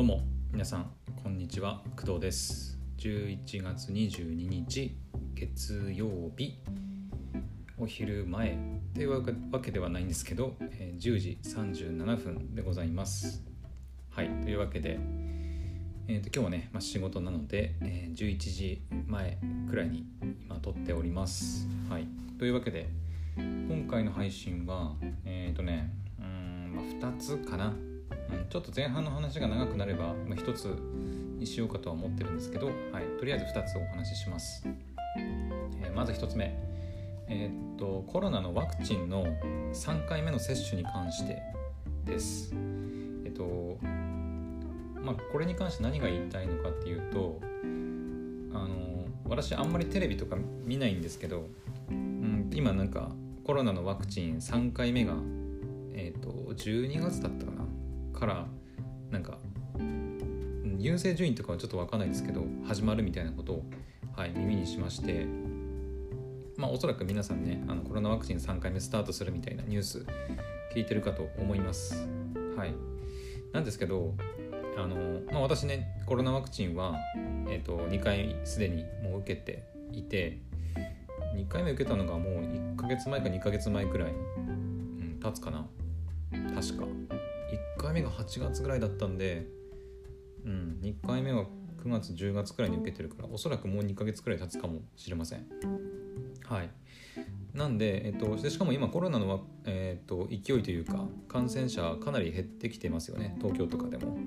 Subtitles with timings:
[0.00, 0.90] どうも皆さん
[1.22, 2.78] こんにちは工藤です。
[2.96, 4.96] 11月22日
[5.34, 6.58] 月曜日
[7.76, 8.56] お昼前
[8.94, 13.42] というわけではないんですけど、えー、10時37分でございます。
[14.08, 14.98] はいというわけで、
[16.08, 19.36] えーと、今日はね、まあ、仕事なので、えー、11時前
[19.68, 20.06] くらいに
[20.46, 21.68] 今撮っております。
[21.90, 22.08] はい
[22.38, 22.88] というわけで
[23.36, 24.94] 今回の配信は
[25.26, 27.74] えっ、ー、とねうん、まあ、2つかな。
[28.30, 30.64] うん、ちょっと前半の話が長くなれば、まあ、1つ
[31.38, 34.66] にしようかとは思ってるんですけど、はい、とりあえず2つお話しします。
[35.16, 36.54] えー、まず1つ目、
[37.28, 39.26] えー、っとコロナのワクチンの
[39.72, 41.42] 3回目の接種に関して
[42.04, 42.54] です。
[43.24, 43.78] えっと
[45.02, 47.40] まあ、これに関して何が言いたいのかっていうと
[48.52, 51.48] あの私あんまりテレビとか見ないんですけど、
[51.88, 53.10] うん、今なんか
[53.44, 55.14] コロナのワクチン3回目が、
[55.94, 57.59] えーと、と12月だったかな
[58.20, 58.46] から
[59.10, 59.38] なんか
[60.78, 63.64] 優勢順位とかはちょっと分かんないですけど始まるみたいなことを、
[64.14, 65.26] はい、耳にしまして
[66.56, 70.06] まあおそらく皆さんねあのコロナワクチン3回目スタートするみたいなニュース
[70.74, 72.06] 聞いてるかと思います。
[72.56, 72.74] はい。
[73.52, 74.14] なんですけど
[74.76, 76.96] あの、まあ、私ねコロナワクチンは、
[77.48, 80.38] えーと、2回すでにもう受けていて
[81.34, 85.66] 2回目受けたのがもう1ヶ月前か2ヶ月前くらい、うん、経つかな。
[86.54, 87.19] 確か。
[87.80, 89.46] 回目が8月ぐらいだったんで、
[90.44, 91.44] うん、2回目は
[91.82, 95.46] 9月10月くらいに受けてるからおそらくもう2ヶ月くらい経つかもしれません。
[96.44, 96.70] はい。
[97.54, 103.36] なんで、えっと、でしかも今コロナの、えっと、勢いというか感染者かなり減ってきてますよね。
[103.38, 104.18] 東京とかでも。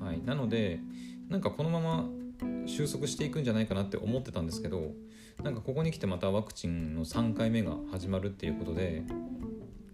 [0.00, 0.22] はい。
[0.22, 0.80] なので
[1.28, 2.08] なんかこのまま
[2.66, 4.92] 収束していくんじゃないかなって思ってたんですけど
[5.42, 9.02] なんかここに来てまたワクチンの3回目が始まるっていうことで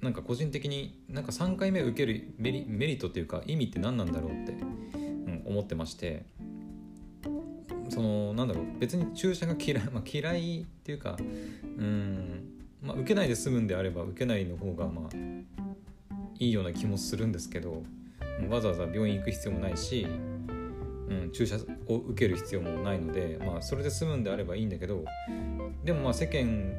[0.01, 6.25] なんか個人的になんか3回目受けるメリメリットっていうか意味って何なんだろうって、うん、思ってまして
[7.89, 11.23] そのなんだろう別に注射が嫌い、まあ、嫌いっていうかう
[11.83, 12.45] ん、
[12.83, 15.17] まあ、受けないで済むんであれば受けないの方がまあ
[16.39, 17.83] いいような気もするんですけど
[18.49, 20.07] わざわざ病院行く必要もないし、
[21.09, 21.57] うん、注射
[21.89, 25.05] を受ける必要もないので、まあ、それで済むんであればいいんだけど
[25.85, 26.73] でもまあ世間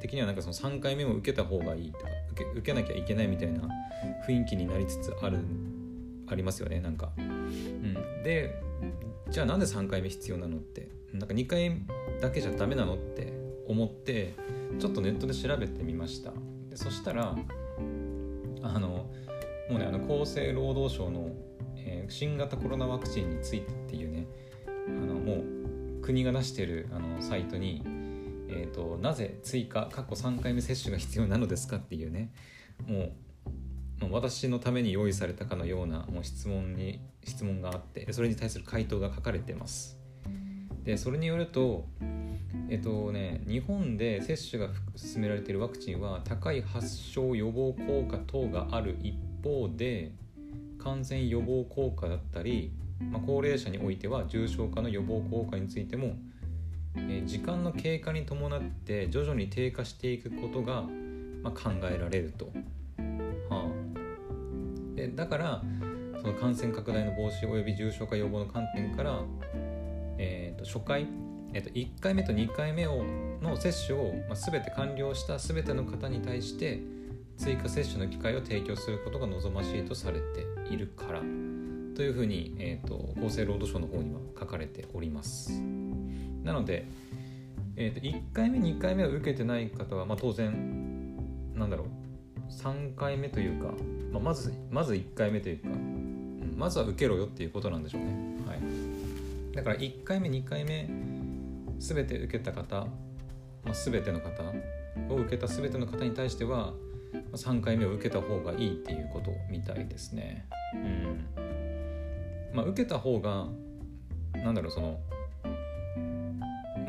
[0.00, 3.68] 的にはなんかその3回目も受けた方がいいとか受け受けなきゃいけないみたいな
[4.26, 5.38] 雰囲気になりつつある
[6.26, 7.10] ありますよねなんか。
[7.18, 8.54] うん、で
[9.30, 11.00] じゃあなんで3回目必要なのって。
[11.12, 11.82] なんか2回
[12.20, 13.32] だけじゃダメなのって
[13.66, 14.34] 思って
[14.78, 16.32] ちょっとネットで調べてみました。
[16.68, 17.36] でそしたら
[18.62, 19.10] あのも
[19.70, 21.30] うねあの厚生労働省の、
[21.76, 24.26] えー、新型コロナワクチンについてっていうね
[24.66, 25.42] あのも
[25.98, 27.82] う国が出してるあのサイトに
[28.50, 32.32] えーと、なぜ追加過去3回目接種が必要なのですかっていうね。
[32.86, 33.12] もう
[34.00, 39.98] もう私のために用意されたかのようなもう質問に質問があってそれに対する回答が書かれてます。
[40.84, 41.86] でそれによると
[42.70, 50.12] えっとね日本で接種が進められているワクチンは高い発症予防効果等がある一方で
[50.78, 52.72] 感染予防効果だったり、
[53.10, 56.14] まあ、高齢者においては重症化の予防効果についても
[56.96, 60.84] え時間の経過に伴って徐々に低下していくことが、
[61.42, 62.46] まあ、考えられると。
[63.48, 65.62] はあ、でだから
[66.20, 69.22] その感染拡大の防止及び重症化予防の観点から、
[70.18, 71.06] えー、と初回、
[71.54, 73.04] えー、と1回目と2回目を
[73.40, 76.80] の接種を、まあ、全て完了した全ての方に対して
[77.38, 85.89] 追加接種の機会を提供することが望ましいとされているからというふうに、えーと厚生労働省の方には書かれております。
[86.44, 86.86] なので、
[87.76, 91.16] えー、と1回目2回目を受けてない方は、まあ、当然
[91.54, 91.88] なんだろう
[92.50, 93.72] 3回目というか、
[94.12, 98.14] まあ、まずまず1回目というか、うん、まずは受けろよっていうことなんでしょうね、
[98.46, 98.60] はい、
[99.54, 100.88] だから1回目2回目
[101.78, 102.86] 全て受けた方、
[103.64, 104.42] まあ、全ての方
[105.08, 106.74] を受けた全ての方に対しては
[107.32, 110.46] 3回目を受けた方がいいっていうことみたいですね。
[110.74, 111.26] うん。
[112.52, 113.48] まあ受けた方が
[114.34, 114.98] なんだろうその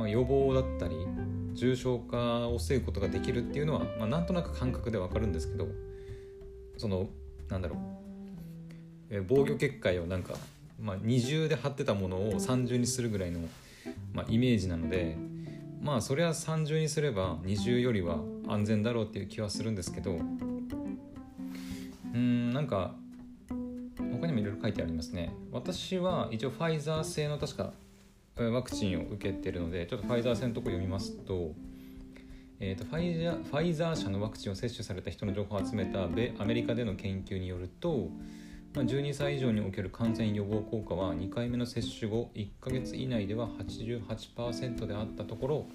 [0.02, 0.96] まあ、予防だったり
[1.54, 5.68] 重症化を防ぐことができるっていうのは、まあ、なんとなく感覚でわかるんですけど
[6.78, 7.08] その
[7.50, 7.80] なんだろう、
[9.12, 10.34] え防御結界をなんか、
[10.82, 13.42] まあ、二重で貼ってたものを三重にするぐらいの、
[14.14, 15.18] まあ、イメージなので
[15.84, 18.18] まあそれは三重にすれば二重よりは
[18.48, 20.18] 安全だろうっていう気はするんですけど
[22.14, 22.96] うんなんか
[24.14, 25.34] 他にもいろいろ書いてありますね。
[25.52, 27.74] 私は一応ファイザー製の確か
[28.50, 31.54] ワクチンを受けてるのでちょっとファイザー製のとこ読みますと,、
[32.60, 38.10] えーと、ファイザーファイザー社のワクチンを接種された人の情報を集めた米アメリカでの研究によると
[38.74, 45.66] まあ、12歳以上における感染予防効果は2回目の接種後1ヶ月以内では88%であったところ、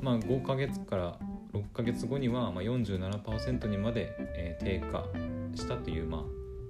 [0.00, 1.18] まあ、5ヶ月から
[1.52, 5.04] 6ヶ月後にはま47%にまで、低下
[5.56, 6.20] したという、まあ、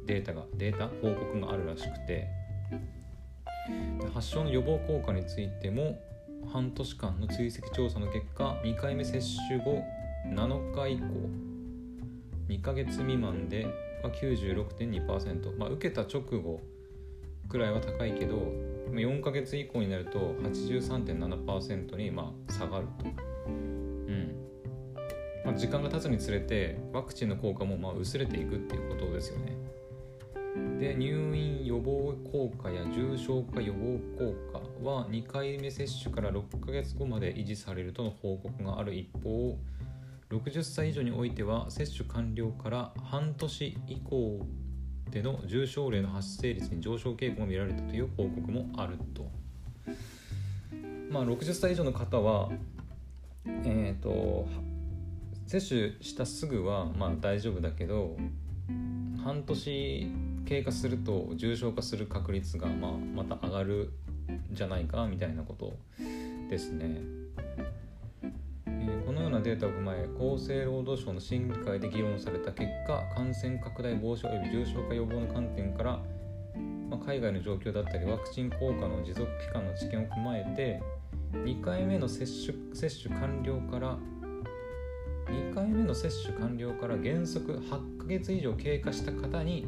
[0.07, 2.29] データがデータ報告があるらしくて
[4.13, 6.01] 発症の予防効果についても
[6.53, 9.83] 半年間の追跡調査の結果2回目接種後
[10.27, 11.05] 7日以降
[12.49, 13.67] 2ヶ月未満で
[14.03, 16.61] 96.2%、まあ、受けた直後
[17.49, 18.37] くらいは高いけど
[18.91, 23.07] 4ヶ月以降になると83.7%にまあ下がると、
[23.47, 24.35] うん。
[25.45, 29.57] まあ、時間が経つにつれてワクチンの効果もまあ薄れていくっていうことですよね。
[30.79, 34.01] で入院予防効果や重症化予防
[34.53, 39.57] 効果は2回目接種から6ヶ月後まで維持されるとの報告がある一方
[40.31, 44.47] 60歳以上においては接種完了から半年以降
[45.11, 49.29] での重症例の発生率に上昇傾向が見られたという報告もあると。
[51.11, 52.51] まあ、60歳以上の方は、
[53.45, 54.47] えーと、
[55.49, 58.17] 接種したすぐはまあ大丈夫だけど
[59.23, 60.13] 半年
[60.47, 63.93] 経過すると重症化する確率がまあまた上がる
[64.53, 65.77] んじゃないかみたいなこと
[66.49, 67.21] ですね。
[69.07, 75.99] このようなデータを踏まえ厚生労働省の審議会で議論された結果感染拡大防止及び重症化予防の観点から、
[76.89, 80.83] まあ、海外の状況だったりワクチン効果の持続期間の知見を踏まえて
[81.33, 83.99] 2回目の接種接種完了から
[85.31, 89.67] 2回目の接種完了から原則8ヶ月以上経過した方に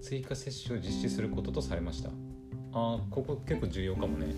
[0.00, 2.10] 追加接種を実施することとされました。
[2.72, 4.34] あここ結構重要かもね。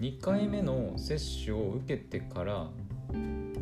[0.00, 2.68] 2回目の接種を受けてから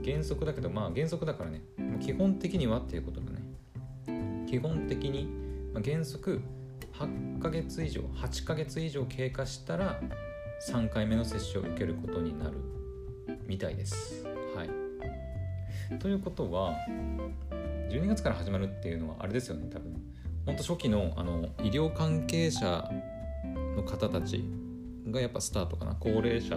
[0.05, 1.63] 原則だけどまあ原則だからね。
[2.01, 4.47] 基本的にはっていうことだね。
[4.49, 5.27] 基本的に、
[5.73, 6.41] まあ、原則
[6.93, 10.01] 8ヶ月以上8ヶ月以上経過したら
[10.69, 12.59] 3回目の接種を受けることになる
[13.47, 14.26] みたいです。
[16.01, 16.75] ということは
[17.91, 19.95] 12月から始まるっていうのはあれですよね多分。
[20.45, 22.91] ほんと初期のあの医療関係者
[23.77, 24.45] の方たち
[25.11, 25.97] がやっぱスタートかな。
[25.99, 26.57] 高齢者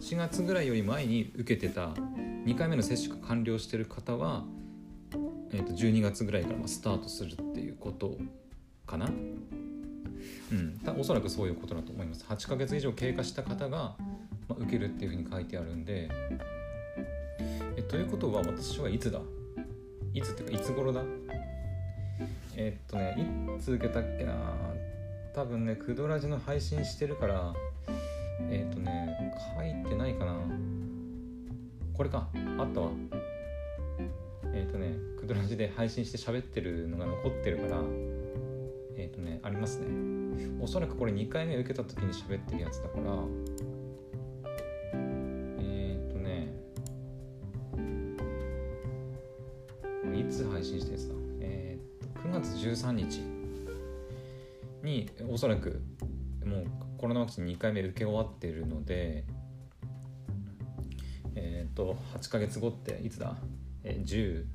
[0.00, 4.44] 4月ぐらいより前に受けてた2回目の接種が完了してる方は、
[5.52, 8.16] えー、と12月ぐらいからスタートするっていうこと
[8.86, 9.06] かな。
[9.06, 10.80] うん。
[10.98, 12.24] おそらくそういうことだと思います。
[12.28, 13.94] 8ヶ月以上経過した方が、
[14.48, 16.10] ま受けるっていうふうに書いてあるんで
[17.90, 19.20] ということは私はいつだ？
[20.14, 21.02] いつっていうかいつ頃だ？
[22.54, 23.16] えー、っとね
[23.58, 24.32] いつ受けたっけな？
[25.34, 27.52] 多分ねクドラジの配信してるから
[28.48, 30.36] えっ、とね書いてないかな？
[31.92, 32.28] これか。
[32.58, 32.90] あったわ。
[34.54, 37.82] えっ、とねクドラジで配信して喋ってるのが残ってるから
[38.96, 39.88] えっ、とねありますね。
[40.60, 43.16] おそらくこれ2回目受けた時に喋ってるやつだから
[50.44, 51.82] 配信したやつだえっ、
[52.14, 53.20] と9月13日
[54.82, 55.82] におそらく
[56.44, 56.66] もう
[56.98, 59.24] コロナワクチン2回目受け終わってるので
[61.34, 63.36] えっ、と8ヶ月後っていつだ、
[63.84, 64.46] えー、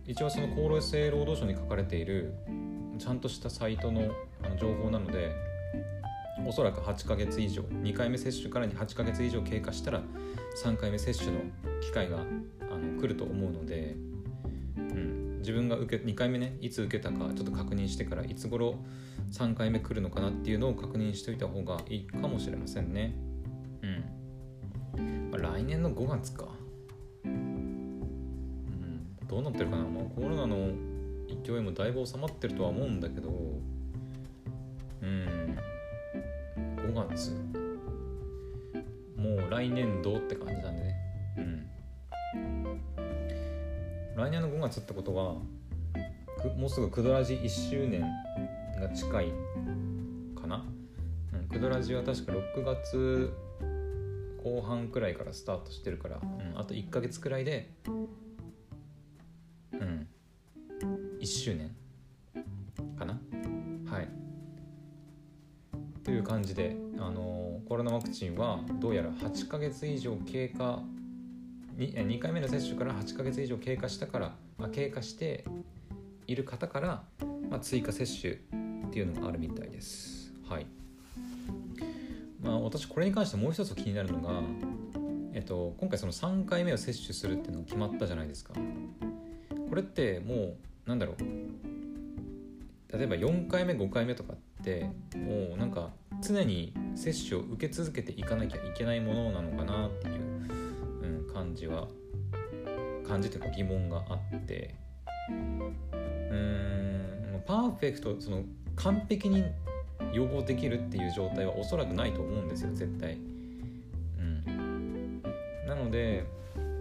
[0.06, 2.34] 一応その厚労生労働省に書かれている
[2.98, 5.32] ちゃんとしたサイトのあの情報なので
[6.46, 10.02] おそらく8ヶ月以上2回目接種からに8ヶ月以上経過したら
[10.62, 11.40] 3回目接種の
[11.80, 12.22] 機会があ
[12.76, 13.96] の来ると思うので、
[15.44, 18.76] 自分が受け2回目ねいつ受けたかちょっと確認してからいつ頃
[19.30, 23.14] 3回目来るのかなっていうのを確認しておいた方がいいかもしれませんね。
[24.96, 26.46] うん、まあ、来年の5月か。
[27.26, 28.00] うん。
[29.28, 30.70] どうなってるかな、まあ、コロナの
[31.44, 33.30] 勢いもだいぶ収まってるとは思うんだけど。
[35.02, 35.58] うん。
[36.56, 37.32] 5月。
[39.16, 40.84] もう来年度って感じなんでね
[44.16, 45.35] 来年の5月ってことは
[46.56, 48.02] もうすぐクドラジ1周年
[48.80, 49.33] が近い
[50.40, 50.64] かな、
[51.33, 53.33] うん、クドラジは確か6月
[54.42, 57.71] 後半くらいからスタートしてるから、うん、あと1ヶ月くらいで
[59.73, 60.06] うん
[61.21, 61.75] 1周年
[62.99, 63.18] かな？
[63.90, 64.09] はい。
[66.04, 70.80] という感じで、あのコロナワクチンはどうやら8ヶ月以上経過
[71.76, 75.45] 2, 2回目の接種から8ヶ月以上経過したからまあ経過して
[76.26, 77.02] いる方から、
[77.50, 80.33] まあ、追加接種っていうのがあるみたいです。
[80.49, 80.66] はい
[82.43, 84.43] まあ、私これに関してもう一つ気になるのが、
[85.33, 88.52] えっと、今回その3回目を接種するっていうのが決まったじゃないですか。
[89.69, 91.16] これってもうなんだろう
[92.97, 95.90] 例えば4回目5回目とかってもうなんか
[96.23, 100.63] 常に接種を受け続けていかなきゃいけないものなのかなっていう、
[101.44, 101.86] 感じは
[103.06, 104.74] 感じというか疑問があって
[105.28, 105.32] う
[106.34, 108.44] んパーフェクトその
[108.76, 109.44] 完璧に
[110.12, 113.18] 予防できるっていう状態はおそらくないと思うんですよ絶対。
[114.18, 115.22] うん、
[115.66, 116.24] なので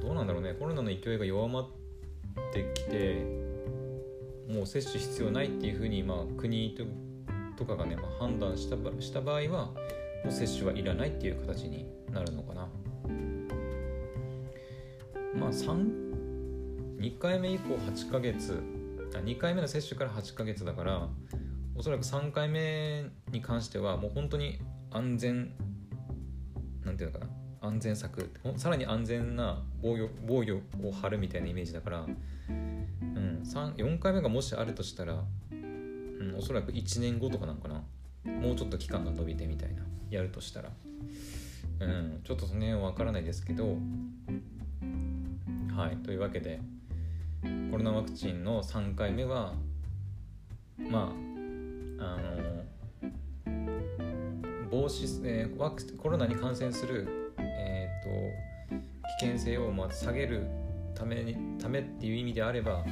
[0.01, 1.67] どうなんだろうねコロナの勢いが弱まっ
[2.53, 3.25] てきて
[4.49, 6.75] もう接種必要ないっていうふうに、まあ、国
[7.57, 9.65] とかがね、まあ、判断したした場合は
[10.23, 12.69] もう接種はいらないっていう形になるのかな。
[15.35, 18.61] まあ2回目以降8ヶ月
[19.15, 21.07] あ2回目の接種から8ヶ月だから
[21.75, 24.59] おそらく3回目に関してはもう本当に
[24.91, 25.51] 安全
[26.83, 37.83] なんていうのかな安全策さらに安全な防御防御を張るみたいなイメージだから、うん、4回目がもしあるとしたら、うん、おそらく1年後とかなんかな。
[38.25, 40.71] もうちょっと期間が延びてみたいなやるとしたら、
[41.79, 43.77] うん、ちょっとその辺は分からないですけど
[45.75, 45.97] はい。
[45.97, 46.59] というわけで
[47.71, 49.53] コロナワクチンの3回目は
[50.77, 51.11] ま
[51.99, 52.63] ああの
[54.69, 58.79] 防止、えー、ワクコロナに感染する、えーと、
[59.19, 60.47] 危険性をまあ下げる
[60.93, 62.85] ためにためっていう意味であれば、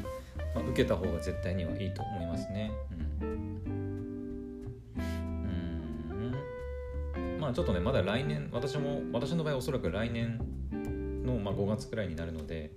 [0.55, 2.71] まあ、受けた方が絶対にはいいと思いますね。
[3.21, 3.29] うん。
[7.15, 7.39] うん。
[7.39, 10.39] まあちょっとねまだ来年私も私の場合おそらく来年
[11.31, 12.71] の、まあ、5月くらいになるので、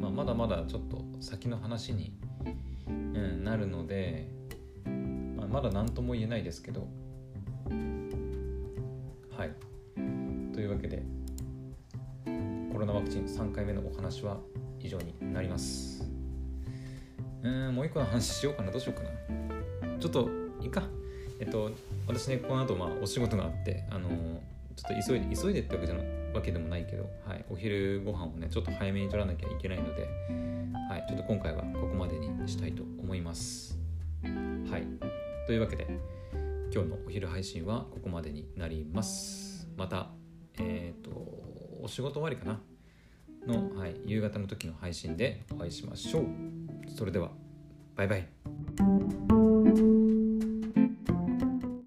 [0.00, 2.12] まあ、まだまだちょっと先の話に、
[2.86, 4.28] うん、なるので、
[5.36, 6.88] まあ、まだ何とも言えないですけど。
[9.36, 9.52] はい。
[10.52, 11.02] というわけで
[12.72, 14.38] コロナワクチン3回目のお話は
[14.80, 16.04] 以上になります。
[17.42, 18.72] うんもう一個の話しようかな。
[18.72, 19.04] どうしようか
[19.86, 19.98] な。
[19.98, 20.28] ちょっと
[20.60, 20.82] いいか。
[21.40, 21.70] えっと
[22.08, 24.08] 私ねこの後まあお仕事があってあの
[24.74, 26.17] ちょっと急いで急いでってわけじゃない。
[26.34, 30.08] わけでもないけど、はい、お昼ご飯をねちょっと早めに取らなきゃいけないので、
[30.88, 33.78] はい、ちょっと今回はここまでにしたいと思います。
[34.22, 34.86] はい、
[35.46, 35.86] というわけで
[36.72, 39.68] 今日のお昼配信はここまでになります。
[39.76, 40.10] また、
[40.58, 41.10] えっ、ー、と
[41.82, 42.60] お仕事終わりかな？
[43.46, 46.24] の、はい、夕方の時の配信でお会いしましょう。
[46.94, 47.30] それでは
[47.96, 49.27] バイバイ。